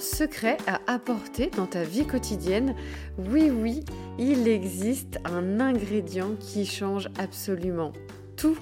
secret 0.00 0.58
à 0.66 0.80
apporter 0.86 1.50
dans 1.56 1.66
ta 1.66 1.82
vie 1.82 2.06
quotidienne 2.06 2.74
Oui, 3.18 3.50
oui, 3.50 3.84
il 4.18 4.48
existe 4.48 5.18
un 5.24 5.60
ingrédient 5.60 6.34
qui 6.38 6.66
change 6.66 7.08
absolument 7.18 7.92
tout 8.36 8.56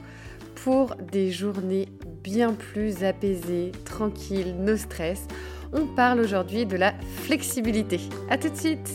pour 0.54 0.94
des 0.96 1.30
journées 1.30 1.88
bien 2.22 2.52
plus 2.52 3.04
apaisées, 3.04 3.72
tranquilles, 3.84 4.54
no 4.58 4.76
stress. 4.76 5.26
On 5.72 5.86
parle 5.86 6.20
aujourd'hui 6.20 6.66
de 6.66 6.76
la 6.76 6.94
flexibilité. 7.24 8.00
A 8.30 8.38
tout 8.38 8.48
de 8.48 8.56
suite 8.56 8.90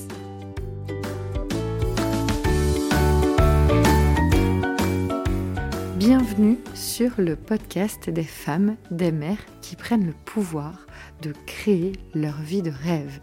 Bienvenue 5.98 6.58
sur 6.74 7.12
le 7.18 7.36
podcast 7.36 8.10
des 8.10 8.24
femmes, 8.24 8.78
des 8.90 9.12
mères 9.12 9.46
qui 9.62 9.76
prennent 9.76 10.08
le 10.08 10.14
pouvoir 10.26 10.88
de 11.22 11.34
créer 11.46 11.94
leur 12.14 12.42
vie 12.42 12.62
de 12.62 12.72
rêve. 12.72 13.20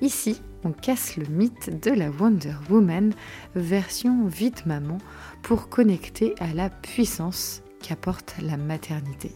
Ici, 0.00 0.40
on 0.64 0.72
casse 0.72 1.16
le 1.16 1.26
mythe 1.26 1.80
de 1.82 1.90
la 1.90 2.10
Wonder 2.10 2.54
Woman 2.70 3.12
version 3.54 4.26
vite 4.26 4.66
maman 4.66 4.98
pour 5.42 5.68
connecter 5.68 6.34
à 6.40 6.52
la 6.54 6.70
puissance 6.70 7.62
qu'apporte 7.82 8.34
la 8.40 8.56
maternité. 8.56 9.32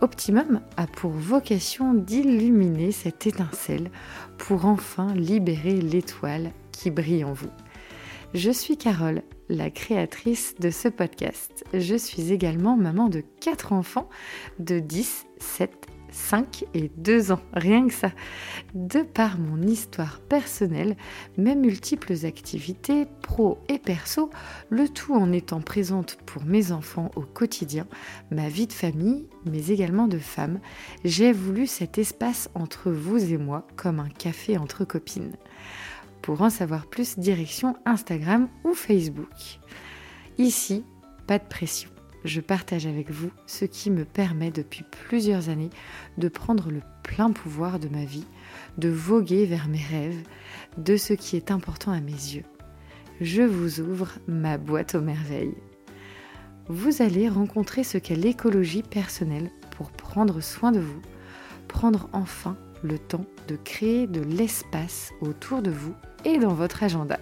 Optimum 0.00 0.60
a 0.76 0.88
pour 0.88 1.12
vocation 1.12 1.94
d'illuminer 1.94 2.90
cette 2.90 3.26
étincelle 3.26 3.90
pour 4.36 4.66
enfin 4.66 5.14
libérer 5.14 5.80
l'étoile 5.80 6.50
qui 6.72 6.90
brille 6.90 7.24
en 7.24 7.32
vous. 7.32 7.50
Je 8.34 8.50
suis 8.50 8.76
Carole, 8.76 9.22
la 9.48 9.70
créatrice 9.70 10.54
de 10.58 10.70
ce 10.70 10.88
podcast. 10.88 11.64
Je 11.72 11.94
suis 11.94 12.32
également 12.32 12.76
maman 12.76 13.08
de 13.08 13.22
4 13.40 13.72
enfants 13.72 14.08
de 14.58 14.80
10, 14.80 15.26
7 15.38 15.91
5 16.12 16.64
et 16.74 16.90
2 16.96 17.32
ans, 17.32 17.40
rien 17.52 17.86
que 17.88 17.94
ça. 17.94 18.12
De 18.74 19.02
par 19.02 19.38
mon 19.38 19.60
histoire 19.62 20.20
personnelle, 20.20 20.96
mes 21.36 21.56
multiples 21.56 22.24
activités, 22.24 23.06
pro 23.22 23.58
et 23.68 23.78
perso, 23.78 24.30
le 24.70 24.88
tout 24.88 25.14
en 25.14 25.32
étant 25.32 25.60
présente 25.60 26.18
pour 26.26 26.44
mes 26.44 26.72
enfants 26.72 27.10
au 27.16 27.22
quotidien, 27.22 27.86
ma 28.30 28.48
vie 28.48 28.66
de 28.66 28.72
famille, 28.72 29.26
mais 29.44 29.66
également 29.68 30.06
de 30.06 30.18
femme, 30.18 30.60
j'ai 31.04 31.32
voulu 31.32 31.66
cet 31.66 31.98
espace 31.98 32.48
entre 32.54 32.90
vous 32.90 33.32
et 33.32 33.38
moi 33.38 33.66
comme 33.76 34.00
un 34.00 34.08
café 34.08 34.58
entre 34.58 34.84
copines. 34.84 35.36
Pour 36.22 36.42
en 36.42 36.50
savoir 36.50 36.86
plus, 36.86 37.18
direction 37.18 37.76
Instagram 37.84 38.48
ou 38.64 38.74
Facebook. 38.74 39.58
Ici, 40.38 40.84
pas 41.26 41.38
de 41.38 41.44
pression 41.44 41.91
je 42.24 42.40
partage 42.40 42.86
avec 42.86 43.10
vous 43.10 43.30
ce 43.46 43.64
qui 43.64 43.90
me 43.90 44.04
permet 44.04 44.50
depuis 44.50 44.84
plusieurs 44.90 45.48
années 45.48 45.70
de 46.18 46.28
prendre 46.28 46.70
le 46.70 46.80
plein 47.02 47.30
pouvoir 47.30 47.78
de 47.78 47.88
ma 47.88 48.04
vie, 48.04 48.26
de 48.78 48.88
voguer 48.88 49.44
vers 49.46 49.68
mes 49.68 49.82
rêves, 49.82 50.22
de 50.78 50.96
ce 50.96 51.12
qui 51.12 51.36
est 51.36 51.50
important 51.50 51.90
à 51.90 52.00
mes 52.00 52.12
yeux. 52.12 52.44
Je 53.20 53.42
vous 53.42 53.80
ouvre 53.80 54.12
ma 54.26 54.58
boîte 54.58 54.94
aux 54.94 55.00
merveilles. 55.00 55.54
Vous 56.68 57.02
allez 57.02 57.28
rencontrer 57.28 57.84
ce 57.84 57.98
qu'est 57.98 58.16
l'écologie 58.16 58.82
personnelle 58.82 59.50
pour 59.76 59.90
prendre 59.90 60.40
soin 60.40 60.72
de 60.72 60.80
vous, 60.80 61.02
prendre 61.68 62.08
enfin 62.12 62.56
le 62.82 62.98
temps 62.98 63.26
de 63.48 63.56
créer 63.56 64.06
de 64.06 64.20
l'espace 64.20 65.12
autour 65.20 65.62
de 65.62 65.70
vous 65.70 65.94
et 66.24 66.38
dans 66.38 66.54
votre 66.54 66.82
agenda. 66.82 67.18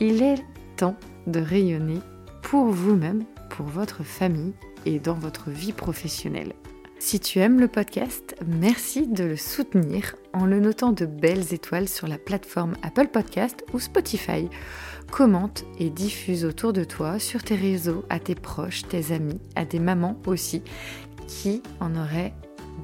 Il 0.00 0.22
est 0.22 0.42
temps 0.76 0.96
de 1.26 1.40
rayonner 1.40 2.00
pour 2.42 2.66
vous-même 2.66 3.24
pour 3.56 3.66
votre 3.66 4.02
famille 4.02 4.52
et 4.84 4.98
dans 4.98 5.14
votre 5.14 5.50
vie 5.50 5.72
professionnelle. 5.72 6.54
Si 6.98 7.20
tu 7.20 7.38
aimes 7.38 7.60
le 7.60 7.68
podcast, 7.68 8.34
merci 8.46 9.06
de 9.06 9.24
le 9.24 9.36
soutenir 9.36 10.16
en 10.32 10.46
le 10.46 10.58
notant 10.58 10.92
de 10.92 11.06
belles 11.06 11.52
étoiles 11.52 11.88
sur 11.88 12.08
la 12.08 12.18
plateforme 12.18 12.74
Apple 12.82 13.08
Podcast 13.08 13.64
ou 13.72 13.78
Spotify. 13.78 14.48
Commente 15.12 15.64
et 15.78 15.90
diffuse 15.90 16.44
autour 16.44 16.72
de 16.72 16.82
toi, 16.82 17.18
sur 17.18 17.42
tes 17.42 17.54
réseaux, 17.54 18.04
à 18.08 18.18
tes 18.18 18.34
proches, 18.34 18.88
tes 18.88 19.12
amis, 19.12 19.40
à 19.54 19.64
des 19.64 19.78
mamans 19.78 20.16
aussi, 20.26 20.62
qui 21.28 21.62
en 21.78 21.94
auraient 21.94 22.32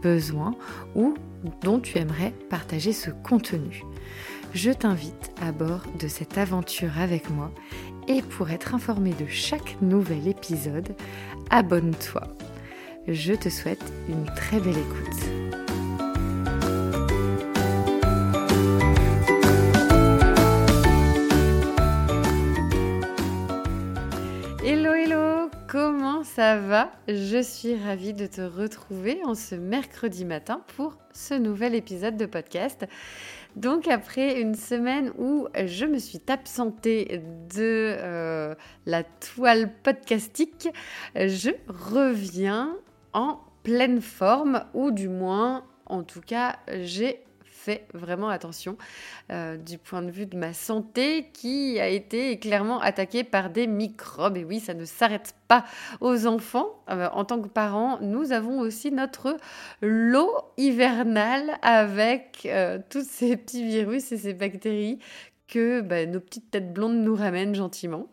besoin 0.02 0.54
ou 0.94 1.14
dont 1.62 1.80
tu 1.80 1.98
aimerais 1.98 2.34
partager 2.48 2.92
ce 2.92 3.10
contenu. 3.10 3.82
Je 4.52 4.70
t'invite 4.70 5.32
à 5.40 5.52
bord 5.52 5.82
de 5.98 6.08
cette 6.08 6.36
aventure 6.36 6.98
avec 6.98 7.30
moi 7.30 7.52
et 8.10 8.22
pour 8.22 8.50
être 8.50 8.74
informé 8.74 9.12
de 9.12 9.26
chaque 9.28 9.76
nouvel 9.80 10.26
épisode, 10.26 10.96
abonne-toi. 11.48 12.22
Je 13.06 13.34
te 13.34 13.48
souhaite 13.48 13.84
une 14.08 14.24
très 14.34 14.58
belle 14.58 14.78
écoute. 14.78 15.20
Hello 24.64 24.92
hello, 24.92 25.48
comment 25.68 26.24
ça 26.24 26.58
va? 26.58 26.90
Je 27.06 27.40
suis 27.40 27.76
ravie 27.76 28.12
de 28.12 28.26
te 28.26 28.40
retrouver 28.40 29.20
en 29.24 29.36
ce 29.36 29.54
mercredi 29.54 30.24
matin 30.24 30.62
pour 30.76 30.96
ce 31.12 31.34
nouvel 31.34 31.76
épisode 31.76 32.16
de 32.16 32.26
podcast. 32.26 32.86
Donc 33.56 33.88
après 33.88 34.40
une 34.40 34.54
semaine 34.54 35.12
où 35.18 35.48
je 35.54 35.84
me 35.84 35.98
suis 35.98 36.20
absentée 36.28 37.22
de 37.54 37.96
euh, 37.98 38.54
la 38.86 39.02
toile 39.02 39.72
podcastique, 39.82 40.68
je 41.14 41.50
reviens 41.68 42.76
en 43.12 43.40
pleine 43.62 44.00
forme, 44.00 44.64
ou 44.74 44.90
du 44.90 45.08
moins, 45.08 45.64
en 45.86 46.02
tout 46.02 46.20
cas, 46.20 46.58
j'ai 46.82 47.20
fait 47.60 47.86
vraiment 47.92 48.28
attention 48.28 48.76
euh, 49.30 49.56
du 49.56 49.76
point 49.78 50.02
de 50.02 50.10
vue 50.10 50.26
de 50.26 50.36
ma 50.36 50.52
santé 50.52 51.28
qui 51.32 51.78
a 51.78 51.88
été 51.88 52.38
clairement 52.38 52.80
attaquée 52.80 53.22
par 53.22 53.50
des 53.50 53.66
microbes. 53.66 54.36
Et 54.36 54.44
oui, 54.44 54.60
ça 54.60 54.74
ne 54.74 54.84
s'arrête 54.84 55.34
pas 55.46 55.64
aux 56.00 56.26
enfants. 56.26 56.68
Euh, 56.88 57.08
en 57.12 57.24
tant 57.24 57.40
que 57.40 57.48
parents, 57.48 57.98
nous 58.00 58.32
avons 58.32 58.60
aussi 58.60 58.90
notre 58.90 59.36
lot 59.82 60.30
hivernal 60.56 61.58
avec 61.62 62.42
euh, 62.46 62.78
tous 62.88 63.06
ces 63.06 63.36
petits 63.36 63.64
virus 63.64 64.10
et 64.12 64.16
ces 64.16 64.32
bactéries 64.32 64.98
que 65.50 65.80
bah, 65.80 66.06
nos 66.06 66.20
petites 66.20 66.50
têtes 66.50 66.72
blondes 66.72 66.96
nous 66.96 67.14
ramènent 67.14 67.54
gentiment. 67.54 68.06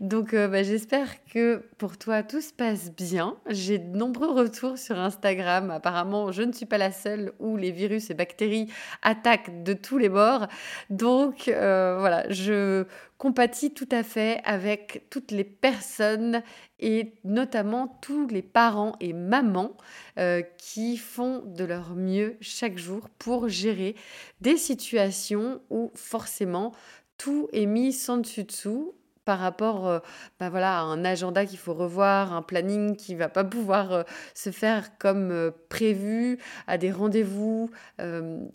Donc 0.00 0.34
euh, 0.34 0.48
bah, 0.48 0.62
j'espère 0.62 1.24
que 1.26 1.62
pour 1.76 1.98
toi 1.98 2.22
tout 2.22 2.40
se 2.40 2.52
passe 2.52 2.90
bien. 2.90 3.36
J'ai 3.48 3.78
de 3.78 3.96
nombreux 3.96 4.32
retours 4.32 4.78
sur 4.78 4.98
Instagram. 4.98 5.70
Apparemment, 5.70 6.32
je 6.32 6.42
ne 6.42 6.52
suis 6.52 6.66
pas 6.66 6.78
la 6.78 6.90
seule 6.90 7.32
où 7.38 7.56
les 7.56 7.70
virus 7.70 8.10
et 8.10 8.14
bactéries 8.14 8.68
attaquent 9.02 9.62
de 9.62 9.74
tous 9.74 9.98
les 9.98 10.08
bords. 10.08 10.46
Donc 10.90 11.48
euh, 11.48 11.96
voilà, 12.00 12.24
je 12.30 12.84
compatis 13.18 13.72
tout 13.72 13.88
à 13.90 14.04
fait 14.04 14.40
avec 14.44 15.06
toutes 15.10 15.32
les 15.32 15.44
personnes 15.44 16.42
et 16.78 17.14
notamment 17.24 17.98
tous 18.00 18.28
les 18.28 18.42
parents 18.42 18.94
et 19.00 19.12
mamans 19.12 19.76
euh, 20.18 20.42
qui 20.56 20.96
font 20.96 21.42
de 21.44 21.64
leur 21.64 21.96
mieux 21.96 22.36
chaque 22.40 22.78
jour 22.78 23.10
pour 23.18 23.48
gérer 23.48 23.96
des 24.40 24.56
situations 24.56 25.60
où 25.68 25.90
forcément 25.94 26.72
tout 27.18 27.48
est 27.52 27.66
mis 27.66 27.92
sans 27.92 28.18
dessus-dessous 28.18 28.94
par 29.24 29.40
rapport 29.40 29.88
euh, 29.88 29.98
bah 30.38 30.48
voilà, 30.48 30.78
à 30.78 30.82
un 30.82 31.04
agenda 31.04 31.44
qu'il 31.44 31.58
faut 31.58 31.74
revoir, 31.74 32.32
un 32.32 32.40
planning 32.40 32.94
qui 32.96 33.16
va 33.16 33.28
pas 33.28 33.44
pouvoir 33.44 33.92
euh, 33.92 34.02
se 34.32 34.50
faire 34.50 34.96
comme 34.96 35.52
prévu, 35.68 36.38
à 36.68 36.78
des 36.78 36.92
rendez-vous, 36.92 37.70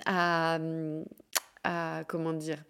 à, 0.06 0.58
comment 2.08 2.34
dire, 2.34 2.64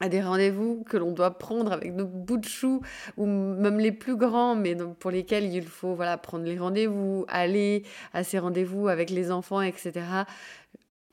à 0.00 0.08
des 0.08 0.22
rendez-vous 0.22 0.84
que 0.84 0.96
l'on 0.96 1.12
doit 1.12 1.38
prendre 1.38 1.72
avec 1.72 1.92
nos 1.92 2.06
bouts 2.06 2.38
de 2.38 2.48
chou 2.48 2.80
ou 3.16 3.26
même 3.26 3.78
les 3.78 3.92
plus 3.92 4.16
grands, 4.16 4.54
mais 4.54 4.76
pour 4.98 5.10
lesquels 5.10 5.52
il 5.52 5.66
faut 5.66 5.94
voilà 5.94 6.16
prendre 6.16 6.44
les 6.44 6.58
rendez-vous, 6.58 7.24
aller 7.28 7.84
à 8.12 8.24
ces 8.24 8.38
rendez-vous 8.38 8.88
avec 8.88 9.10
les 9.10 9.30
enfants, 9.30 9.60
etc. 9.60 10.04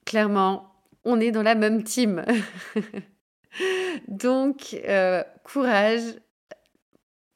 Clairement, 0.05 0.71
on 1.03 1.19
est 1.19 1.31
dans 1.31 1.43
la 1.43 1.55
même 1.55 1.83
team. 1.83 2.23
Donc, 4.07 4.75
euh, 4.87 5.23
courage, 5.43 6.01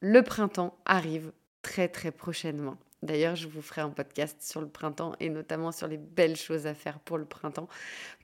le 0.00 0.22
printemps 0.22 0.76
arrive 0.84 1.32
très 1.62 1.88
très 1.88 2.10
prochainement. 2.10 2.76
D'ailleurs, 3.02 3.34
je 3.34 3.48
vous 3.48 3.62
ferai 3.62 3.80
un 3.80 3.90
podcast 3.90 4.42
sur 4.42 4.60
le 4.60 4.68
printemps 4.68 5.14
et 5.20 5.30
notamment 5.30 5.72
sur 5.72 5.88
les 5.88 5.96
belles 5.96 6.36
choses 6.36 6.66
à 6.66 6.74
faire 6.74 7.00
pour 7.00 7.16
le 7.16 7.24
printemps 7.24 7.68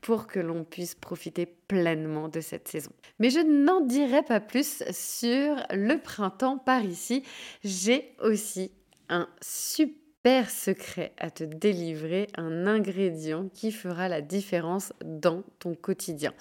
pour 0.02 0.26
que 0.26 0.38
l'on 0.38 0.64
puisse 0.64 0.94
profiter 0.94 1.46
pleinement 1.46 2.28
de 2.28 2.40
cette 2.40 2.68
saison. 2.68 2.90
Mais 3.18 3.30
je 3.30 3.40
n'en 3.40 3.80
dirai 3.80 4.22
pas 4.22 4.40
plus 4.40 4.82
sur 4.90 5.56
le 5.70 5.96
printemps 5.96 6.58
par 6.58 6.84
ici. 6.84 7.22
J'ai 7.64 8.14
aussi 8.20 8.70
un 9.08 9.28
super 9.40 10.05
secret 10.48 11.12
à 11.18 11.30
te 11.30 11.44
délivrer, 11.44 12.26
un 12.36 12.66
ingrédient 12.66 13.48
qui 13.48 13.70
fera 13.70 14.08
la 14.08 14.20
différence 14.20 14.92
dans 15.04 15.44
ton 15.60 15.74
quotidien. 15.74 16.34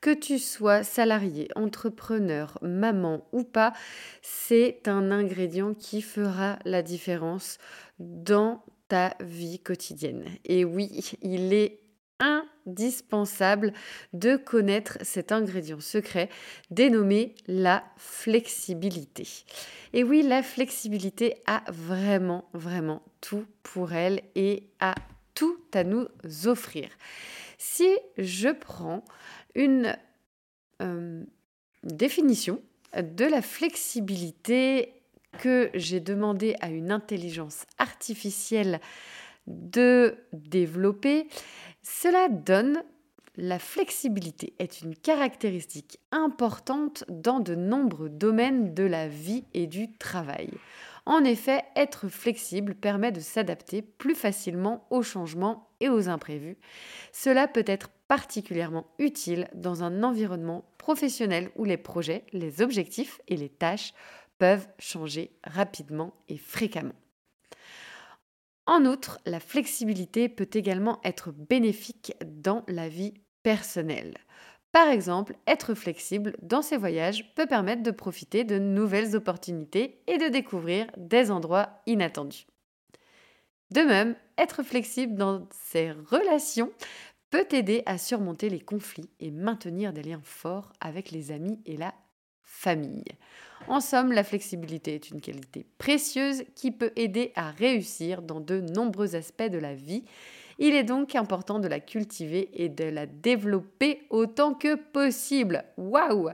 Que 0.00 0.12
tu 0.12 0.38
sois 0.38 0.82
salarié, 0.82 1.48
entrepreneur, 1.54 2.58
maman 2.60 3.26
ou 3.32 3.42
pas, 3.44 3.72
c'est 4.20 4.86
un 4.86 5.10
ingrédient 5.10 5.74
qui 5.74 6.02
fera 6.02 6.58
la 6.64 6.82
différence 6.82 7.58
dans 7.98 8.62
ta 8.88 9.14
vie 9.20 9.58
quotidienne. 9.58 10.24
Et 10.44 10.64
oui, 10.64 11.16
il 11.22 11.54
est 11.54 11.80
indispensable 12.66 13.72
de 14.12 14.36
connaître 14.36 14.98
cet 15.02 15.32
ingrédient 15.32 15.80
secret 15.80 16.28
dénommé 16.70 17.34
la 17.46 17.84
flexibilité. 17.96 19.26
Et 19.92 20.04
oui, 20.04 20.22
la 20.22 20.42
flexibilité 20.42 21.36
a 21.46 21.62
vraiment, 21.68 22.44
vraiment 22.52 23.02
tout 23.20 23.44
pour 23.62 23.92
elle 23.92 24.22
et 24.34 24.68
a 24.80 24.94
tout 25.34 25.58
à 25.72 25.84
nous 25.84 26.06
offrir. 26.44 26.88
Si 27.58 27.88
je 28.18 28.48
prends 28.48 29.04
une 29.54 29.96
euh, 30.82 31.22
définition 31.84 32.60
de 32.96 33.24
la 33.24 33.42
flexibilité 33.42 34.94
que 35.38 35.70
j'ai 35.74 36.00
demandé 36.00 36.56
à 36.60 36.70
une 36.70 36.90
intelligence 36.90 37.64
artificielle 37.78 38.80
de 39.46 40.16
développer, 40.32 41.26
cela 41.82 42.28
donne 42.28 42.82
la 43.36 43.58
flexibilité 43.58 44.52
est 44.58 44.82
une 44.82 44.94
caractéristique 44.94 45.98
importante 46.12 47.04
dans 47.08 47.40
de 47.40 47.54
nombreux 47.54 48.10
domaines 48.10 48.74
de 48.74 48.82
la 48.82 49.08
vie 49.08 49.44
et 49.54 49.66
du 49.66 49.92
travail. 49.96 50.50
En 51.06 51.24
effet, 51.24 51.64
être 51.76 52.08
flexible 52.08 52.74
permet 52.74 53.12
de 53.12 53.20
s'adapter 53.20 53.82
plus 53.82 54.14
facilement 54.14 54.86
aux 54.90 55.02
changements 55.02 55.70
et 55.80 55.88
aux 55.88 56.08
imprévus. 56.08 56.58
Cela 57.12 57.48
peut 57.48 57.64
être 57.66 57.88
particulièrement 58.08 58.86
utile 58.98 59.48
dans 59.54 59.82
un 59.82 60.02
environnement 60.02 60.64
professionnel 60.76 61.50
où 61.56 61.64
les 61.64 61.78
projets, 61.78 62.24
les 62.32 62.60
objectifs 62.60 63.20
et 63.28 63.36
les 63.36 63.48
tâches 63.48 63.94
peuvent 64.38 64.68
changer 64.78 65.30
rapidement 65.44 66.12
et 66.28 66.36
fréquemment. 66.36 66.99
En 68.66 68.84
outre, 68.84 69.18
la 69.26 69.40
flexibilité 69.40 70.28
peut 70.28 70.48
également 70.52 71.00
être 71.04 71.32
bénéfique 71.32 72.14
dans 72.24 72.64
la 72.68 72.88
vie 72.88 73.14
personnelle. 73.42 74.16
Par 74.72 74.88
exemple, 74.88 75.34
être 75.48 75.74
flexible 75.74 76.36
dans 76.42 76.62
ses 76.62 76.76
voyages 76.76 77.34
peut 77.34 77.46
permettre 77.46 77.82
de 77.82 77.90
profiter 77.90 78.44
de 78.44 78.58
nouvelles 78.58 79.16
opportunités 79.16 80.02
et 80.06 80.18
de 80.18 80.28
découvrir 80.28 80.86
des 80.96 81.30
endroits 81.32 81.80
inattendus. 81.86 82.46
De 83.72 83.80
même, 83.80 84.14
être 84.38 84.62
flexible 84.62 85.16
dans 85.16 85.48
ses 85.50 85.90
relations 85.90 86.72
peut 87.30 87.46
aider 87.52 87.82
à 87.86 87.98
surmonter 87.98 88.48
les 88.48 88.60
conflits 88.60 89.10
et 89.20 89.30
maintenir 89.30 89.92
des 89.92 90.02
liens 90.02 90.22
forts 90.22 90.72
avec 90.80 91.10
les 91.10 91.30
amis 91.30 91.60
et 91.66 91.76
la 91.76 91.94
famille. 92.50 93.04
En 93.68 93.80
somme, 93.80 94.12
la 94.12 94.24
flexibilité 94.24 94.94
est 94.94 95.10
une 95.10 95.20
qualité 95.20 95.64
précieuse 95.78 96.42
qui 96.56 96.72
peut 96.72 96.92
aider 96.96 97.32
à 97.36 97.50
réussir 97.50 98.20
dans 98.22 98.40
de 98.40 98.60
nombreux 98.60 99.14
aspects 99.14 99.48
de 99.48 99.58
la 99.58 99.74
vie. 99.74 100.04
Il 100.58 100.74
est 100.74 100.84
donc 100.84 101.14
important 101.14 101.58
de 101.58 101.68
la 101.68 101.80
cultiver 101.80 102.50
et 102.52 102.68
de 102.68 102.84
la 102.84 103.06
développer 103.06 104.02
autant 104.10 104.52
que 104.52 104.74
possible. 104.74 105.64
Waouh 105.78 106.30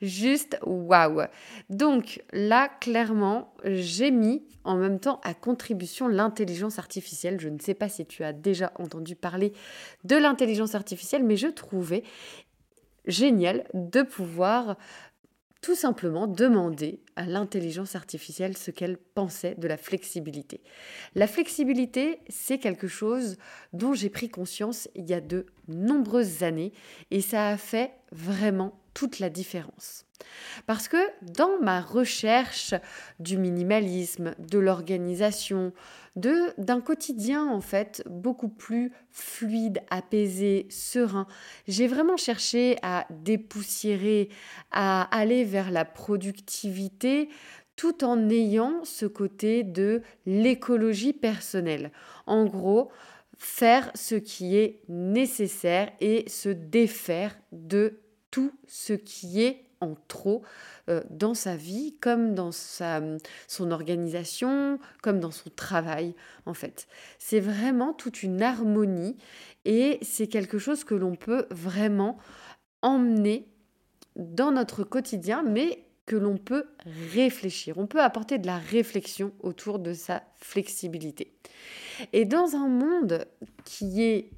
Juste 0.00 0.58
waouh 0.64 1.22
Donc 1.68 2.22
là, 2.32 2.68
clairement, 2.80 3.52
j'ai 3.64 4.10
mis 4.10 4.42
en 4.64 4.76
même 4.76 4.98
temps 4.98 5.20
à 5.22 5.34
contribution 5.34 6.08
l'intelligence 6.08 6.78
artificielle. 6.78 7.38
Je 7.38 7.48
ne 7.48 7.58
sais 7.58 7.74
pas 7.74 7.88
si 7.88 8.06
tu 8.06 8.24
as 8.24 8.32
déjà 8.32 8.72
entendu 8.76 9.14
parler 9.14 9.52
de 10.04 10.16
l'intelligence 10.16 10.74
artificielle, 10.74 11.22
mais 11.22 11.36
je 11.36 11.48
trouvais 11.48 12.02
génial 13.06 13.64
de 13.74 14.02
pouvoir 14.02 14.76
tout 15.60 15.74
simplement 15.74 16.26
demander 16.26 17.00
à 17.16 17.26
l'intelligence 17.26 17.94
artificielle 17.94 18.56
ce 18.56 18.70
qu'elle 18.70 18.96
pensait 18.96 19.54
de 19.56 19.68
la 19.68 19.76
flexibilité. 19.76 20.62
La 21.14 21.26
flexibilité, 21.26 22.20
c'est 22.28 22.58
quelque 22.58 22.88
chose 22.88 23.36
dont 23.72 23.92
j'ai 23.92 24.10
pris 24.10 24.28
conscience 24.28 24.88
il 24.94 25.08
y 25.08 25.14
a 25.14 25.20
de 25.20 25.46
nombreuses 25.68 26.42
années 26.42 26.72
et 27.10 27.20
ça 27.20 27.48
a 27.48 27.56
fait 27.56 27.92
vraiment 28.10 28.80
la 29.18 29.30
différence. 29.30 30.06
Parce 30.66 30.88
que 30.88 30.98
dans 31.22 31.60
ma 31.60 31.80
recherche 31.80 32.74
du 33.18 33.38
minimalisme, 33.38 34.34
de 34.38 34.58
l'organisation, 34.58 35.72
d'un 36.16 36.80
quotidien 36.80 37.46
en 37.46 37.60
fait 37.60 38.02
beaucoup 38.06 38.48
plus 38.48 38.92
fluide, 39.10 39.80
apaisé, 39.90 40.66
serein, 40.70 41.26
j'ai 41.66 41.86
vraiment 41.86 42.16
cherché 42.16 42.76
à 42.82 43.06
dépoussiérer, 43.10 44.28
à 44.70 45.02
aller 45.16 45.44
vers 45.44 45.70
la 45.70 45.84
productivité 45.84 47.28
tout 47.76 48.04
en 48.04 48.28
ayant 48.28 48.84
ce 48.84 49.06
côté 49.06 49.62
de 49.62 50.02
l'écologie 50.26 51.14
personnelle. 51.14 51.92
En 52.26 52.44
gros, 52.44 52.90
faire 53.38 53.90
ce 53.94 54.16
qui 54.16 54.56
est 54.56 54.82
nécessaire 54.88 55.90
et 56.00 56.28
se 56.28 56.50
défaire 56.50 57.38
de 57.52 58.00
tout 58.30 58.52
ce 58.66 58.92
qui 58.92 59.42
est 59.42 59.64
en 59.80 59.94
trop 60.08 60.42
euh, 60.88 61.02
dans 61.10 61.34
sa 61.34 61.56
vie, 61.56 61.96
comme 62.00 62.34
dans 62.34 62.52
sa, 62.52 63.00
son 63.48 63.70
organisation, 63.70 64.78
comme 65.02 65.20
dans 65.20 65.30
son 65.30 65.50
travail, 65.50 66.14
en 66.46 66.54
fait. 66.54 66.86
C'est 67.18 67.40
vraiment 67.40 67.92
toute 67.92 68.22
une 68.22 68.42
harmonie 68.42 69.16
et 69.64 69.98
c'est 70.02 70.26
quelque 70.26 70.58
chose 70.58 70.84
que 70.84 70.94
l'on 70.94 71.14
peut 71.14 71.46
vraiment 71.50 72.18
emmener 72.82 73.48
dans 74.16 74.52
notre 74.52 74.84
quotidien, 74.84 75.42
mais 75.42 75.84
que 76.06 76.16
l'on 76.16 76.36
peut 76.36 76.66
réfléchir. 77.14 77.78
On 77.78 77.86
peut 77.86 78.02
apporter 78.02 78.38
de 78.38 78.46
la 78.46 78.58
réflexion 78.58 79.32
autour 79.40 79.78
de 79.78 79.92
sa 79.92 80.24
flexibilité. 80.36 81.32
Et 82.12 82.24
dans 82.24 82.56
un 82.56 82.68
monde 82.68 83.26
qui 83.64 84.02
est, 84.02 84.30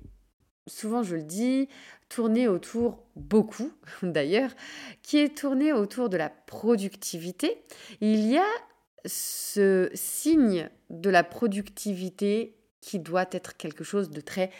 souvent 0.67 1.03
je 1.03 1.17
le 1.17 1.23
dis, 1.23 1.69
tourné 2.09 2.49
autour, 2.49 3.03
beaucoup 3.17 3.73
d'ailleurs, 4.03 4.51
qui 5.03 5.19
est 5.19 5.37
tourné 5.37 5.73
autour 5.73 6.09
de 6.09 6.17
la 6.17 6.31
productivité, 6.31 7.63
il 8.01 8.27
y 8.27 8.39
a 8.39 8.47
ce 9.05 9.91
signe 9.95 10.69
de 10.91 11.11
la 11.11 11.25
productivité 11.25 12.57
qui 12.81 12.99
doit 12.99 13.27
être 13.33 13.57
quelque 13.57 13.85
chose 13.85 14.11
de 14.11 14.21
très 14.21 14.51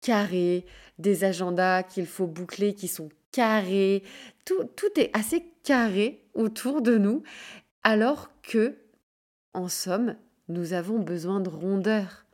carré, 0.00 0.66
des 0.98 1.24
agendas 1.24 1.82
qu'il 1.82 2.06
faut 2.06 2.26
boucler 2.26 2.74
qui 2.74 2.88
sont 2.88 3.08
carrés, 3.32 4.02
tout, 4.44 4.64
tout 4.76 5.00
est 5.00 5.10
assez 5.16 5.44
carré 5.62 6.24
autour 6.34 6.82
de 6.82 6.98
nous, 6.98 7.22
alors 7.82 8.30
que, 8.42 8.76
en 9.54 9.68
somme, 9.68 10.16
nous 10.48 10.72
avons 10.72 10.98
besoin 10.98 11.40
de 11.40 11.48
rondeur 11.48 12.26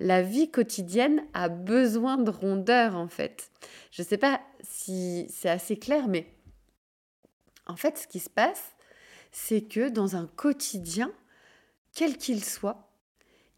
la 0.00 0.22
vie 0.22 0.50
quotidienne 0.50 1.22
a 1.34 1.48
besoin 1.48 2.16
de 2.16 2.30
rondeur 2.30 2.96
en 2.96 3.06
fait. 3.06 3.50
Je 3.92 4.02
ne 4.02 4.06
sais 4.06 4.18
pas 4.18 4.40
si 4.62 5.26
c'est 5.28 5.50
assez 5.50 5.78
clair, 5.78 6.08
mais 6.08 6.26
en 7.66 7.76
fait, 7.76 7.98
ce 7.98 8.06
qui 8.08 8.18
se 8.18 8.30
passe, 8.30 8.72
c'est 9.30 9.62
que 9.62 9.88
dans 9.88 10.16
un 10.16 10.26
quotidien, 10.26 11.12
quel 11.94 12.16
qu'il 12.16 12.42
soit, 12.42 12.90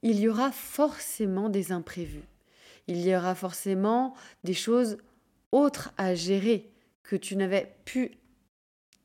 il 0.02 0.18
y 0.18 0.28
aura 0.28 0.50
forcément 0.50 1.49
des 1.49 1.72
imprévus. 1.72 2.25
Il 2.88 3.00
y 3.00 3.14
aura 3.14 3.34
forcément 3.34 4.14
des 4.42 4.54
choses 4.54 4.99
autres 5.52 5.92
à 5.96 6.14
gérer 6.14 6.72
que 7.04 7.14
tu 7.14 7.37
n'avais 7.37 7.72
pu 7.84 8.11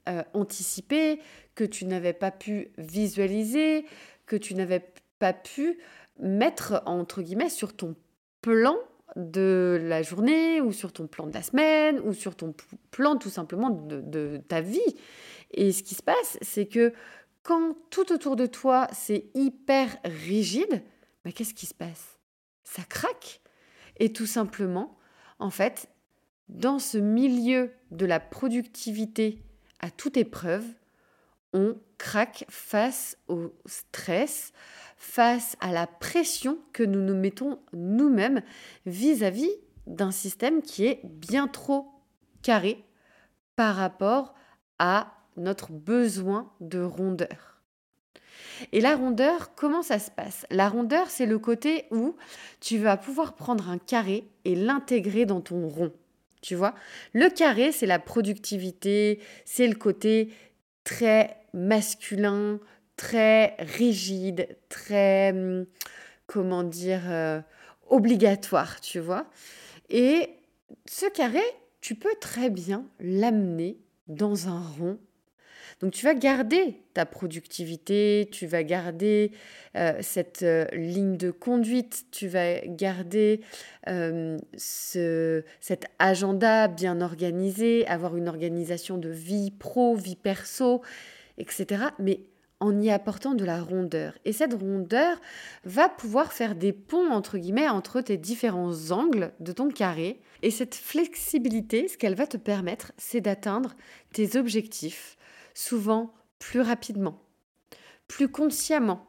euh, 0.10 0.24
anticiper, 0.34 1.22
que 1.54 1.64
tu 1.64 1.86
n'avais 1.86 2.14
pas 2.14 2.32
pu 2.32 2.72
visualiser, 2.78 3.86
que 4.26 4.36
tu 4.36 4.56
n'avais 4.56 4.92
pas 5.20 5.34
pu 5.34 5.80
mettre 6.20 6.82
entre 6.86 7.22
guillemets 7.22 7.50
sur 7.50 7.76
ton 7.76 7.96
plan 8.42 8.78
de 9.16 9.80
la 9.82 10.02
journée 10.04 10.62
ou 10.62 10.72
sur 10.72 10.94
ton 10.94 11.08
plan 11.08 11.28
de 11.28 11.34
la 11.34 11.42
semaine 11.42 12.00
ou 12.02 12.14
sur 12.14 12.36
ton 12.36 12.54
plan 12.92 13.18
tout 13.18 13.30
simplement 13.30 13.70
de, 13.70 14.38
ta 14.48 14.62
vie. 14.62 14.96
Et 15.52 15.72
ce 15.72 15.84
qui 15.84 15.96
se 15.96 16.04
passe, 16.04 16.38
c'est 16.42 16.68
que 16.68 16.94
quand 17.44 17.76
tout 17.90 18.12
autour 18.12 18.36
de 18.36 18.46
toi 18.46 18.88
c'est 18.92 19.26
hyper 19.34 19.98
rigide, 20.04 20.84
bah, 21.24 21.32
qu'est-ce 21.32 21.54
qui 21.54 21.66
se 21.66 21.74
passe? 21.74 22.20
Ça 22.64 22.84
craque. 22.84 23.42
Et 24.00 24.14
tout 24.14 24.28
simplement, 24.28 24.98
en 25.40 25.50
fait, 25.50 25.90
dans 26.50 26.80
ce 26.80 26.98
milieu 26.98 27.72
de 27.92 28.06
la 28.06 28.20
productivité 28.20 29.42
à 29.80 29.90
toute 29.90 30.18
épreuve, 30.18 30.66
on 31.54 31.78
craque 31.98 32.46
face 32.50 33.18
au 33.28 33.54
stress, 33.66 34.52
face 34.98 35.56
à 35.62 35.72
la 35.72 35.88
pression 35.88 36.58
que 36.74 36.84
nous 36.84 37.02
nous 37.02 37.16
mettons 37.16 37.60
nous-mêmes 37.72 38.42
vis-à-vis 38.86 39.52
d'un 39.86 40.12
système 40.12 40.62
qui 40.62 40.86
est 40.86 41.02
bien 41.06 41.48
trop 41.48 41.88
carré 42.42 42.84
par 43.56 43.76
rapport 43.76 44.34
à 44.80 45.14
notre 45.38 45.72
besoin 45.72 46.52
de 46.60 46.82
rondeur. 46.82 47.62
Et 48.72 48.82
la 48.82 48.96
rondeur, 48.96 49.54
comment 49.56 49.84
ça 49.84 50.00
se 50.00 50.10
passe? 50.10 50.46
La 50.50 50.68
rondeur, 50.70 51.10
c'est 51.10 51.26
le 51.26 51.40
côté 51.40 51.86
où 51.92 52.16
tu 52.60 52.78
vas 52.78 52.98
pouvoir 52.98 53.36
prendre 53.36 53.70
un 53.70 53.78
carré 53.78 54.28
et 54.46 54.56
l'intégrer 54.56 55.26
dans 55.26 55.42
ton 55.42 55.68
rond. 55.68 55.94
Tu 56.42 56.56
vois? 56.56 56.74
Le 57.14 57.30
carré, 57.30 57.72
c'est 57.72 57.86
la 57.86 58.00
productivité, 58.00 59.20
c'est 59.46 59.68
le 59.68 59.76
côté 59.76 60.34
très 60.84 61.38
masculin, 61.54 62.60
très 62.98 63.56
rigide, 63.60 64.58
très, 64.70 65.32
hum, 65.32 65.66
comment 66.26 66.64
dire, 66.64 67.04
euh, 67.10 67.40
obligatoire, 67.88 68.82
tu 68.82 69.00
vois. 69.00 69.28
Et 69.90 70.30
ce 70.86 71.06
carré, 71.10 71.44
tu 71.80 71.96
peux 71.96 72.16
très 72.20 72.50
bien 72.50 72.86
l'amener 73.00 73.78
dans 74.08 74.50
un 74.50 74.62
rond 74.80 75.00
donc 75.80 75.92
tu 75.94 76.06
vas 76.06 76.16
garder 76.16 76.82
ta 76.96 77.06
productivité, 77.06 78.28
tu 78.32 78.48
vas 78.48 78.64
garder 78.64 79.32
euh, 79.76 79.94
cette 80.02 80.42
euh, 80.42 80.66
ligne 80.74 81.18
de 81.18 81.30
conduite, 81.30 82.06
tu 82.12 82.28
vas 82.28 82.60
garder 82.66 83.42
ce, 83.86 85.44
cet 85.62 85.86
agenda 86.00 86.68
bien 86.68 87.00
organisé, 87.02 87.88
avoir 87.88 88.18
une 88.18 88.28
organisation 88.28 88.98
de 88.98 89.10
vie 89.10 89.52
pro, 89.52 89.96
vie 89.96 90.16
perso, 90.16 90.82
etc. 91.38 91.84
Mais 92.00 92.22
en 92.60 92.80
y 92.80 92.90
apportant 92.90 93.34
de 93.34 93.46
la 93.46 93.62
rondeur. 93.62 94.14
Et 94.26 94.34
cette 94.34 94.54
rondeur 94.54 95.20
va 95.64 95.90
pouvoir 95.90 96.34
faire 96.34 96.56
des 96.56 96.74
ponts, 96.74 97.12
entre 97.12 97.38
guillemets, 97.38 97.70
entre 97.70 98.02
tes 98.02 98.18
différents 98.18 98.92
angles 98.92 99.32
de 99.40 99.52
ton 99.52 99.70
carré. 99.70 100.22
Et 100.42 100.52
cette 100.52 100.76
flexibilité, 100.76 101.88
ce 101.88 101.98
qu'elle 101.98 102.16
va 102.16 102.28
te 102.28 102.38
permettre, 102.38 102.92
c'est 102.98 103.22
d'atteindre 103.22 103.76
tes 104.14 104.38
objectifs 104.38 105.18
souvent 105.54 106.14
plus 106.40 106.62
rapidement, 106.62 107.20
plus 108.08 108.28
consciemment, 108.28 109.08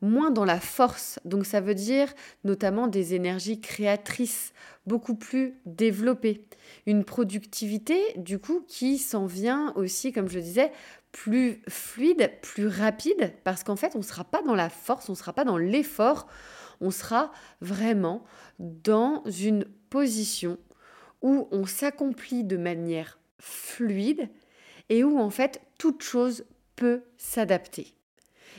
moins 0.00 0.30
dans 0.30 0.44
la 0.44 0.60
force. 0.60 1.18
Donc 1.24 1.46
ça 1.46 1.60
veut 1.60 1.74
dire 1.74 2.12
notamment 2.44 2.86
des 2.86 3.14
énergies 3.14 3.60
créatrices 3.60 4.52
beaucoup 4.86 5.14
plus 5.14 5.54
développées. 5.66 6.46
Une 6.86 7.04
productivité 7.04 7.98
du 8.16 8.38
coup 8.38 8.64
qui 8.66 8.98
s'en 8.98 9.26
vient 9.26 9.72
aussi, 9.76 10.12
comme 10.12 10.28
je 10.28 10.38
disais, 10.38 10.72
plus 11.16 11.62
fluide, 11.66 12.30
plus 12.42 12.68
rapide, 12.68 13.32
parce 13.42 13.64
qu'en 13.64 13.74
fait 13.74 13.94
on 13.94 14.00
ne 14.00 14.04
sera 14.04 14.22
pas 14.22 14.42
dans 14.42 14.54
la 14.54 14.68
force, 14.68 15.08
on 15.08 15.12
ne 15.12 15.16
sera 15.16 15.32
pas 15.32 15.44
dans 15.44 15.56
l'effort, 15.56 16.26
on 16.82 16.90
sera 16.90 17.32
vraiment 17.62 18.22
dans 18.58 19.24
une 19.24 19.64
position 19.88 20.58
où 21.22 21.48
on 21.52 21.64
s'accomplit 21.64 22.44
de 22.44 22.58
manière 22.58 23.18
fluide 23.38 24.28
et 24.90 25.04
où 25.04 25.18
en 25.18 25.30
fait 25.30 25.62
toute 25.78 26.02
chose 26.02 26.44
peut 26.76 27.02
s'adapter. 27.16 27.94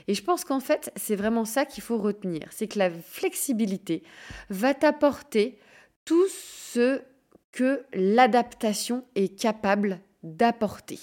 Et 0.08 0.16
je 0.16 0.24
pense 0.24 0.44
qu'en 0.44 0.60
fait, 0.60 0.92
c'est 0.96 1.16
vraiment 1.16 1.46
ça 1.46 1.64
qu'il 1.64 1.84
faut 1.84 2.00
retenir, 2.00 2.48
c'est 2.50 2.68
que 2.68 2.80
la 2.80 2.90
flexibilité 2.90 4.02
va 4.50 4.74
t'apporter 4.74 5.60
tout 6.06 6.28
ce 6.28 7.04
que 7.52 7.86
l'adaptation 7.94 9.06
est 9.14 9.40
capable 9.40 10.00
d'apporter 10.24 11.00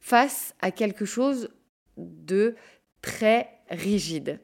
face 0.00 0.54
à 0.60 0.70
quelque 0.70 1.04
chose 1.04 1.50
de 1.96 2.56
très 3.02 3.48
rigide. 3.70 4.40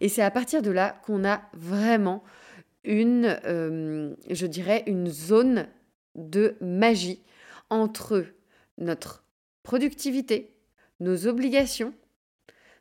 Et 0.00 0.08
c'est 0.08 0.22
à 0.22 0.30
partir 0.30 0.62
de 0.62 0.70
là 0.70 1.00
qu'on 1.04 1.24
a 1.24 1.42
vraiment 1.52 2.24
une, 2.84 3.38
euh, 3.44 4.14
je 4.30 4.46
dirais, 4.46 4.82
une 4.86 5.08
zone 5.08 5.68
de 6.14 6.56
magie 6.60 7.22
entre 7.70 8.24
notre 8.78 9.24
productivité, 9.62 10.56
nos 11.00 11.26
obligations, 11.26 11.94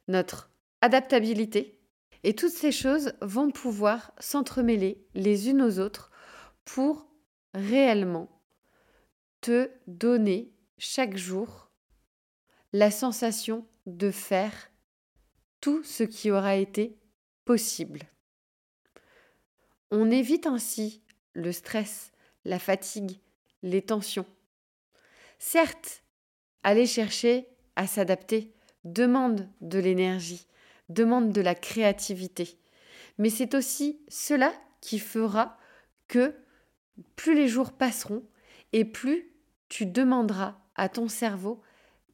notre 0.07 0.51
adaptabilité. 0.81 1.79
Et 2.23 2.33
toutes 2.33 2.51
ces 2.51 2.71
choses 2.71 3.13
vont 3.21 3.51
pouvoir 3.51 4.11
s'entremêler 4.19 5.05
les 5.13 5.49
unes 5.49 5.61
aux 5.61 5.79
autres 5.79 6.11
pour 6.63 7.07
réellement 7.53 8.29
te 9.41 9.69
donner 9.87 10.51
chaque 10.77 11.17
jour 11.17 11.64
la 12.75 12.91
sensation 12.91 13.65
de 13.85 14.11
faire 14.11 14.69
tout 15.61 15.81
ce 15.85 16.03
qui 16.03 16.29
aura 16.29 16.57
été 16.57 16.97
possible. 17.45 18.01
On 19.91 20.11
évite 20.11 20.45
ainsi 20.45 21.01
le 21.31 21.53
stress, 21.53 22.11
la 22.43 22.59
fatigue, 22.59 23.21
les 23.63 23.81
tensions. 23.81 24.25
Certes, 25.39 26.03
aller 26.63 26.85
chercher 26.85 27.47
à 27.77 27.87
s'adapter 27.87 28.53
demande 28.83 29.47
de 29.61 29.79
l'énergie, 29.79 30.45
demande 30.89 31.31
de 31.31 31.39
la 31.39 31.55
créativité. 31.55 32.59
Mais 33.17 33.29
c'est 33.29 33.55
aussi 33.55 34.01
cela 34.09 34.53
qui 34.81 34.99
fera 34.99 35.57
que 36.09 36.35
plus 37.15 37.35
les 37.35 37.47
jours 37.47 37.71
passeront 37.71 38.25
et 38.73 38.83
plus 38.83 39.31
tu 39.69 39.85
demanderas 39.85 40.59
à 40.75 40.89
ton 40.89 41.07
cerveau 41.07 41.61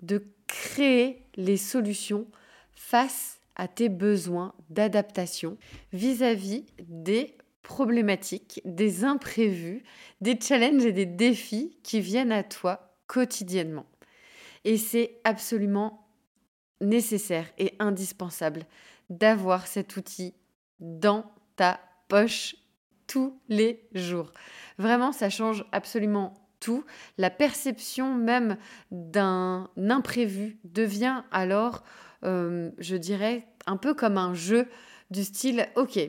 de 0.03 0.24
créer 0.51 1.24
les 1.36 1.55
solutions 1.55 2.27
face 2.74 3.39
à 3.55 3.70
tes 3.70 3.88
besoins 3.88 4.53
d'adaptation 4.70 5.58
vis-à-vis 5.93 6.65
des 6.79 7.38
problématiques, 7.63 8.62
des 8.65 9.05
imprévus, 9.05 9.84
des 10.20 10.38
challenges 10.39 10.86
et 10.86 10.91
des 10.91 11.05
défis 11.05 11.77
qui 11.84 12.01
viennent 12.01 12.34
à 12.34 12.43
toi 12.43 12.93
quotidiennement. 13.08 13.86
Et 14.65 14.77
c'est 14.77 15.22
absolument 15.24 16.05
nécessaire 16.81 17.48
et 17.58 17.74
indispensable 17.79 18.65
d'avoir 19.10 19.67
cet 19.67 19.96
outil 19.96 20.34
dans 20.81 21.31
ta 21.55 21.79
poche 22.10 22.55
tous 23.08 23.39
les 23.48 23.88
jours. 23.93 24.34
Vraiment, 24.77 25.13
ça 25.13 25.29
change 25.29 25.65
absolument 25.72 26.34
La 27.18 27.30
perception 27.30 28.13
même 28.15 28.58
d'un 28.91 29.70
imprévu 29.77 30.58
devient 30.63 31.24
alors, 31.32 31.84
euh, 32.24 32.72
je 32.77 32.96
dirais, 32.96 33.48
un 33.65 33.77
peu 33.77 33.94
comme 33.94 34.18
un 34.18 34.34
jeu 34.34 34.68
du 35.10 35.24
style, 35.24 35.68
ok, 35.75 36.00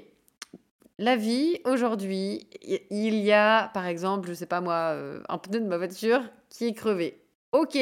la 0.99 1.16
vie, 1.16 1.59
aujourd'hui, 1.64 2.47
il 2.62 3.14
y 3.14 3.32
a, 3.32 3.71
par 3.75 3.87
exemple, 3.87 4.28
je 4.28 4.35
sais 4.35 4.47
pas 4.47 4.61
moi, 4.61 4.92
euh, 4.92 5.21
un 5.28 5.38
pneu 5.38 5.61
de 5.61 5.66
ma 5.66 5.76
voiture 5.76 6.23
qui 6.49 6.66
est 6.66 6.75
crevé. 6.75 7.18
Ok, 7.52 7.76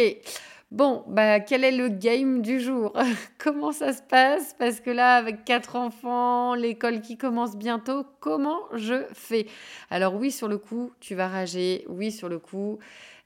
bon, 0.70 1.04
bah 1.06 1.40
quel 1.40 1.64
est 1.64 1.72
le 1.72 1.88
game 1.88 2.42
du 2.42 2.60
jour? 2.60 2.92
Comment 3.38 3.72
ça 3.72 3.92
se 3.92 4.02
passe? 4.02 4.54
Parce 4.58 4.80
que 4.80 4.90
là, 4.90 5.16
avec 5.16 5.44
quatre 5.44 5.76
enfants, 5.76 6.54
l'école 6.54 7.00
qui 7.00 7.16
commence 7.16 7.56
bientôt, 7.56 8.04
comment 8.20 8.60
je 8.74 9.04
fais? 9.12 9.46
Alors 9.90 10.14
oui, 10.14 10.30
sur 10.30 10.48
le 10.48 10.58
coup, 10.58 10.92
tu 11.00 11.14
vas 11.14 11.28
rager. 11.28 11.84
Oui, 11.88 12.12
sur 12.12 12.28
le 12.28 12.38
coup, 12.38 12.78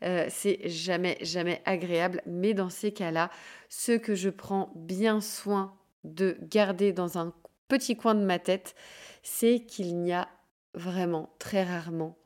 euh, 0.03 0.27
c'est 0.29 0.69
jamais, 0.69 1.19
jamais 1.21 1.63
agréable. 1.65 2.23
Mais 2.27 2.55
dans 2.55 2.71
ces 2.71 2.93
cas-là, 2.93 3.31
ce 3.69 3.93
que 3.93 4.15
je 4.15 4.31
prends 4.31 4.73
bien 4.75 5.21
soin 5.21 5.75
de 6.05 6.37
garder 6.43 6.93
dans 6.93 7.19
un 7.19 7.33
petit 7.69 7.97
coin 7.97 8.15
de 8.15 8.25
ma 8.25 8.39
tête, 8.39 8.75
c'est 9.23 9.61
qu'il 9.61 9.97
n'y 10.01 10.13
a 10.13 10.29
vraiment 10.75 11.31
très 11.39 11.65
rarement 11.65 12.17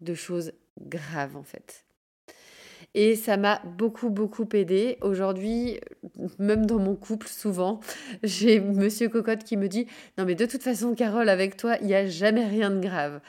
de 0.00 0.14
choses 0.14 0.52
graves 0.80 1.36
en 1.36 1.42
fait. 1.42 1.84
Et 2.94 3.16
ça 3.16 3.36
m'a 3.36 3.62
beaucoup, 3.64 4.10
beaucoup 4.10 4.46
aidé. 4.52 4.98
Aujourd'hui, 5.00 5.80
même 6.38 6.66
dans 6.66 6.78
mon 6.78 6.94
couple, 6.94 7.26
souvent, 7.26 7.80
j'ai 8.22 8.60
Monsieur 8.60 9.08
Cocotte 9.08 9.44
qui 9.44 9.56
me 9.56 9.68
dit 9.68 9.86
Non, 10.18 10.24
mais 10.24 10.34
de 10.34 10.44
toute 10.44 10.62
façon, 10.62 10.94
Carole, 10.94 11.28
avec 11.28 11.56
toi, 11.56 11.76
il 11.80 11.86
n'y 11.86 11.94
a 11.94 12.06
jamais 12.06 12.46
rien 12.46 12.70
de 12.70 12.80
grave. 12.80 13.20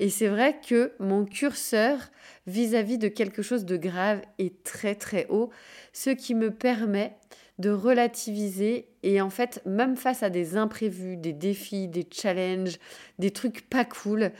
Et 0.00 0.10
c'est 0.10 0.28
vrai 0.28 0.56
que 0.66 0.92
mon 0.98 1.24
curseur 1.24 1.98
vis-à-vis 2.46 2.98
de 2.98 3.08
quelque 3.08 3.42
chose 3.42 3.64
de 3.64 3.76
grave 3.76 4.20
est 4.38 4.64
très, 4.64 4.94
très 4.96 5.26
haut, 5.28 5.50
ce 5.92 6.10
qui 6.10 6.34
me 6.34 6.50
permet 6.50 7.16
de 7.58 7.70
relativiser 7.70 8.88
et 9.02 9.20
en 9.20 9.30
fait, 9.30 9.62
même 9.66 9.96
face 9.96 10.22
à 10.22 10.30
des 10.30 10.56
imprévus, 10.56 11.16
des 11.16 11.32
défis, 11.32 11.88
des 11.88 12.06
challenges, 12.10 12.78
des 13.18 13.30
trucs 13.30 13.68
pas 13.68 13.84
cool, 13.84 14.32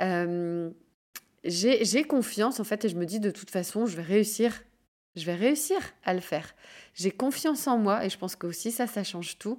euh, 0.00 0.70
j'ai 1.44 2.04
confiance 2.04 2.60
en 2.60 2.64
fait 2.64 2.84
et 2.84 2.88
je 2.88 2.96
me 2.96 3.06
dis 3.06 3.20
de 3.20 3.30
toute 3.30 3.50
façon, 3.50 3.86
je 3.86 3.96
vais 3.96 4.02
réussir. 4.02 4.62
Je 5.16 5.26
vais 5.26 5.34
réussir 5.34 5.78
à 6.02 6.12
le 6.12 6.20
faire. 6.20 6.54
J'ai 6.94 7.12
confiance 7.12 7.68
en 7.68 7.78
moi 7.78 8.04
et 8.04 8.10
je 8.10 8.18
pense 8.18 8.34
que 8.34 8.48
aussi 8.48 8.72
ça, 8.72 8.86
ça 8.86 9.04
change 9.04 9.38
tout. 9.38 9.58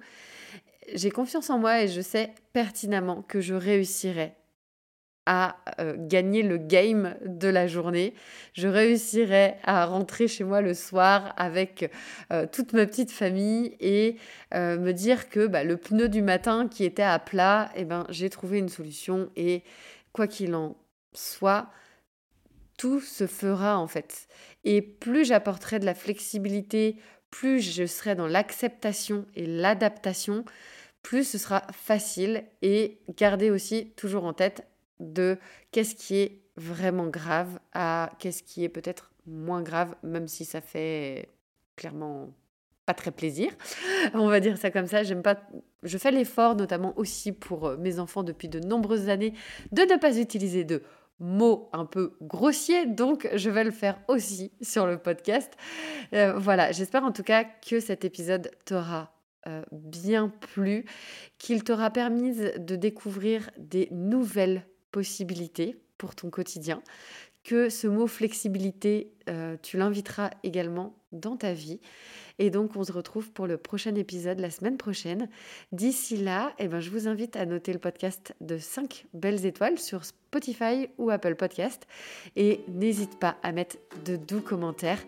J'ai 0.93 1.11
confiance 1.11 1.49
en 1.49 1.59
moi 1.59 1.81
et 1.81 1.87
je 1.87 2.01
sais 2.01 2.33
pertinemment 2.51 3.21
que 3.21 3.39
je 3.39 3.53
réussirai 3.53 4.33
à 5.25 5.57
euh, 5.79 5.95
gagner 5.97 6.43
le 6.43 6.57
game 6.57 7.15
de 7.25 7.47
la 7.47 7.67
journée. 7.67 8.13
Je 8.53 8.67
réussirai 8.67 9.55
à 9.63 9.85
rentrer 9.85 10.27
chez 10.27 10.43
moi 10.43 10.61
le 10.61 10.73
soir 10.73 11.33
avec 11.37 11.91
euh, 12.31 12.45
toute 12.51 12.73
ma 12.73 12.85
petite 12.85 13.11
famille 13.11 13.75
et 13.79 14.17
euh, 14.53 14.77
me 14.77 14.91
dire 14.91 15.29
que 15.29 15.47
bah, 15.47 15.63
le 15.63 15.77
pneu 15.77 16.09
du 16.09 16.21
matin 16.21 16.67
qui 16.67 16.83
était 16.83 17.01
à 17.01 17.17
plat, 17.17 17.71
eh 17.75 17.85
ben, 17.85 18.05
j'ai 18.09 18.29
trouvé 18.29 18.59
une 18.59 18.69
solution 18.69 19.29
et 19.35 19.63
quoi 20.11 20.27
qu'il 20.27 20.53
en 20.53 20.75
soit, 21.15 21.69
tout 22.77 22.99
se 22.99 23.27
fera 23.27 23.77
en 23.79 23.87
fait. 23.87 24.27
Et 24.63 24.81
plus 24.81 25.25
j'apporterai 25.25 25.79
de 25.79 25.85
la 25.85 25.95
flexibilité, 25.95 26.97
plus 27.31 27.61
je 27.61 27.85
serai 27.85 28.15
dans 28.15 28.27
l'acceptation 28.27 29.25
et 29.35 29.45
l'adaptation, 29.45 30.45
plus 31.01 31.27
ce 31.27 31.37
sera 31.37 31.61
facile 31.71 32.43
et 32.61 32.99
garder 33.17 33.51
aussi 33.51 33.91
toujours 33.95 34.25
en 34.25 34.33
tête 34.33 34.65
de 34.99 35.37
qu'est-ce 35.71 35.95
qui 35.95 36.15
est 36.17 36.39
vraiment 36.57 37.07
grave 37.07 37.59
à 37.73 38.11
qu'est-ce 38.19 38.43
qui 38.43 38.63
est 38.63 38.69
peut-être 38.69 39.11
moins 39.27 39.61
grave, 39.61 39.95
même 40.03 40.27
si 40.27 40.45
ça 40.45 40.61
fait 40.61 41.29
clairement 41.75 42.33
pas 42.85 42.93
très 42.93 43.11
plaisir. 43.11 43.51
On 44.13 44.27
va 44.27 44.39
dire 44.39 44.57
ça 44.57 44.71
comme 44.71 44.87
ça. 44.87 45.03
J'aime 45.03 45.23
pas. 45.23 45.39
Je 45.83 45.97
fais 45.97 46.11
l'effort, 46.11 46.55
notamment 46.55 46.93
aussi 46.97 47.31
pour 47.31 47.77
mes 47.77 47.99
enfants 47.99 48.23
depuis 48.23 48.47
de 48.47 48.59
nombreuses 48.59 49.09
années, 49.09 49.33
de 49.71 49.81
ne 49.81 49.97
pas 49.97 50.17
utiliser 50.17 50.63
de 50.63 50.83
mot 51.19 51.69
un 51.73 51.85
peu 51.85 52.17
grossier, 52.21 52.85
donc 52.85 53.29
je 53.33 53.49
vais 53.49 53.63
le 53.63 53.71
faire 53.71 53.99
aussi 54.07 54.51
sur 54.61 54.85
le 54.85 54.97
podcast. 54.97 55.53
Euh, 56.13 56.33
voilà, 56.37 56.71
j'espère 56.71 57.03
en 57.03 57.11
tout 57.11 57.23
cas 57.23 57.43
que 57.43 57.79
cet 57.79 58.03
épisode 58.05 58.51
t'aura 58.65 59.13
euh, 59.47 59.63
bien 59.71 60.29
plu, 60.29 60.85
qu'il 61.37 61.63
t'aura 61.63 61.89
permis 61.91 62.35
de 62.57 62.75
découvrir 62.75 63.49
des 63.57 63.87
nouvelles 63.91 64.65
possibilités 64.91 65.77
pour 65.97 66.15
ton 66.15 66.29
quotidien, 66.29 66.81
que 67.43 67.69
ce 67.69 67.87
mot 67.87 68.07
flexibilité, 68.07 69.14
euh, 69.29 69.57
tu 69.61 69.77
l'inviteras 69.77 70.29
également 70.43 70.93
dans 71.11 71.37
ta 71.37 71.53
vie. 71.53 71.79
Et 72.37 72.49
donc, 72.49 72.75
on 72.75 72.83
se 72.83 72.91
retrouve 72.91 73.31
pour 73.31 73.47
le 73.47 73.57
prochain 73.57 73.95
épisode 73.95 74.39
la 74.39 74.51
semaine 74.51 74.77
prochaine. 74.77 75.29
D'ici 75.71 76.17
là, 76.17 76.53
eh 76.59 76.67
ben, 76.67 76.81
je 76.81 76.89
vous 76.89 77.07
invite 77.07 77.35
à 77.37 77.45
noter 77.45 77.71
le 77.71 77.79
podcast 77.79 78.35
de 78.41 78.57
5 78.57 79.05
belles 79.13 79.45
étoiles 79.45 79.79
sur 79.79 80.03
Spotify 80.03 80.89
ou 80.97 81.09
Apple 81.11 81.35
Podcast. 81.35 81.87
Et 82.35 82.59
n'hésite 82.67 83.19
pas 83.19 83.37
à 83.41 83.53
mettre 83.53 83.77
de 84.03 84.17
doux 84.17 84.41
commentaires. 84.41 85.01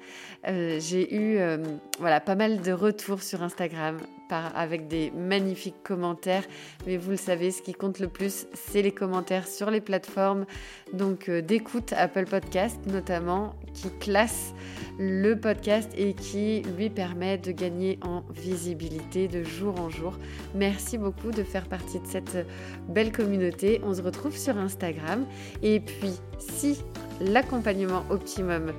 Euh, 0.48 0.80
j'ai 0.80 1.14
eu 1.14 1.38
euh, 1.38 1.58
voilà, 2.00 2.22
pas 2.22 2.36
mal 2.36 2.62
de 2.62 2.72
retours 2.72 3.22
sur 3.22 3.44
Instagram 3.44 3.98
avec 4.30 4.88
des 4.88 5.12
magnifiques 5.12 5.84
commentaires. 5.84 6.44
Mais 6.86 6.98
vous 6.98 7.12
le 7.12 7.18
savez, 7.18 7.52
ce 7.52 7.62
qui 7.62 7.74
compte 7.74 8.00
le 8.00 8.10
plus, 8.10 8.46
c'est 8.54 8.82
les 8.82 8.92
commentaires 8.92 9.48
sur 9.48 9.72
les 9.72 9.80
plateformes. 9.80 10.46
Donc 10.92 11.30
d'écoute 11.30 11.94
Apple 11.94 12.26
Podcast 12.26 12.78
notamment, 12.88 13.56
qui 13.74 14.07
classe 14.08 14.54
le 14.98 15.36
podcast 15.36 15.92
et 15.98 16.14
qui 16.14 16.62
lui 16.78 16.90
permet 16.90 17.38
de 17.38 17.52
gagner 17.52 18.00
en 18.04 18.24
visibilité 18.34 19.28
de 19.28 19.44
jour 19.44 19.80
en 19.82 19.90
jour. 19.90 20.18
Merci 20.56 20.98
beaucoup 20.98 21.32
de 21.32 21.44
faire 21.44 21.68
partie 21.68 22.00
de 22.00 22.08
cette 22.08 22.48
belle 22.88 23.12
communauté. 23.12 23.82
On 23.84 23.94
se 23.94 24.02
retrouve 24.02 24.36
sur 24.38 24.58
Instagram. 24.58 25.26
Et 25.62 25.82
puis, 25.82 26.14
si 26.40 26.82
l'accompagnement 27.20 28.06
optimum 28.10 28.72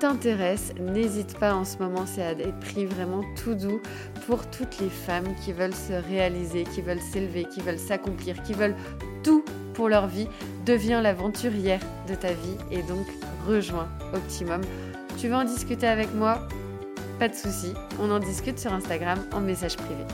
t'intéresse, 0.00 0.72
n'hésite 0.80 1.38
pas 1.38 1.54
en 1.54 1.66
ce 1.66 1.76
moment, 1.76 2.06
c'est 2.06 2.24
à 2.24 2.34
des 2.34 2.52
prix 2.62 2.86
vraiment 2.86 3.20
tout 3.44 3.54
doux 3.54 3.82
pour 4.26 4.50
toutes 4.50 4.80
les 4.80 4.88
femmes 4.88 5.28
qui 5.44 5.52
veulent 5.52 5.74
se 5.74 5.92
réaliser, 6.08 6.64
qui 6.64 6.80
veulent 6.80 7.02
s'élever, 7.12 7.44
qui 7.44 7.60
veulent 7.60 7.78
s'accomplir, 7.78 8.42
qui 8.42 8.54
veulent 8.54 8.76
tout 9.22 9.44
pour 9.74 9.90
leur 9.90 10.06
vie. 10.06 10.28
Deviens 10.70 11.00
l'aventurière 11.02 11.80
de 12.08 12.14
ta 12.14 12.28
vie 12.28 12.56
et 12.70 12.84
donc 12.84 13.04
rejoins 13.44 13.88
Optimum. 14.14 14.60
Tu 15.18 15.26
veux 15.26 15.34
en 15.34 15.42
discuter 15.42 15.88
avec 15.88 16.14
moi? 16.14 16.46
Pas 17.18 17.28
de 17.28 17.34
souci, 17.34 17.74
on 18.00 18.08
en 18.12 18.20
discute 18.20 18.56
sur 18.56 18.72
Instagram 18.72 19.18
en 19.32 19.40
message 19.40 19.76
privé. 19.76 20.04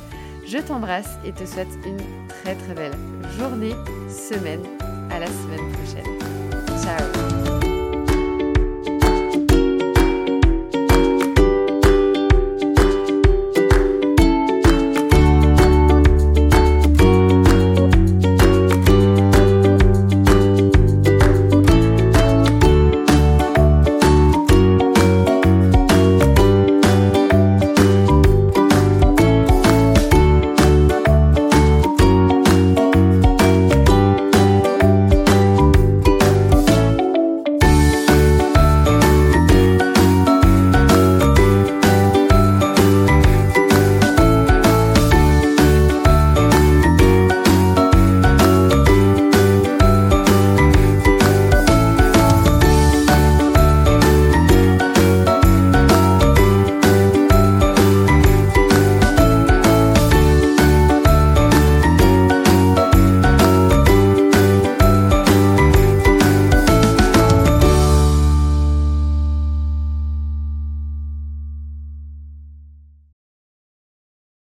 Je 0.47 0.57
t'embrasse 0.57 1.19
et 1.27 1.33
te 1.33 1.45
souhaite 1.45 1.69
une 1.85 1.99
très 2.29 2.55
très 2.55 2.73
belle 2.73 2.97
journée, 3.39 3.75
semaine. 4.09 4.63
À 5.11 5.19
la 5.19 5.27
semaine 5.27 5.73
prochaine. 5.73 6.83
Ciao 6.83 7.56